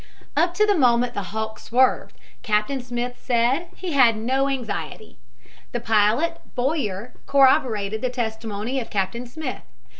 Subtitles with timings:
[0.35, 5.19] Up to the moment the Hawke swerved, Captain Smith said, he had no anxiety.
[5.73, 9.61] The pilot, Bowyer, corroborated the testimony of Captain Smith.